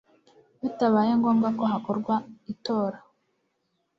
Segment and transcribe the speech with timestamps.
[0.61, 2.15] bitabaye ngombwa ko hakorwa
[2.53, 2.97] itora